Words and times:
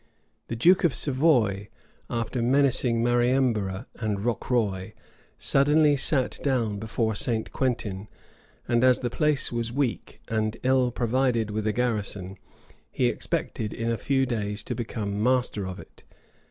The 0.47 0.55
duke 0.55 0.83
of 0.83 0.95
Savoy, 0.95 1.67
after 2.09 2.41
menacing 2.41 3.03
Mariembourgh 3.03 3.85
and 3.97 4.17
Rocroy, 4.25 4.93
suddenly 5.37 5.95
sat 5.95 6.39
down 6.41 6.79
before 6.79 7.13
St. 7.13 7.51
Quintin: 7.51 8.07
and 8.67 8.83
as 8.83 9.01
the 9.01 9.11
place 9.11 9.51
was 9.51 9.71
weak, 9.71 10.19
and 10.27 10.57
ill 10.63 10.89
provided 10.89 11.51
with 11.51 11.67
a 11.67 11.71
garrison, 11.71 12.37
he 12.89 13.05
expected 13.05 13.73
in 13.75 13.91
a 13.91 13.95
few 13.99 14.25
days 14.25 14.63
to 14.63 14.73
become 14.73 15.21
master 15.21 15.67
of 15.67 15.79
it. 15.79 16.03